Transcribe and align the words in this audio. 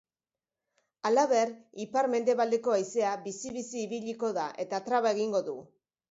Halaber, 1.09 1.51
ipar-mendebaldeko 1.83 2.73
haizea 2.75 3.11
bizi-bizi 3.25 3.83
ibiliko 3.83 4.31
da 4.39 4.47
eta 4.65 4.81
traba 4.89 5.13
egingo 5.17 5.43
du. 5.51 5.55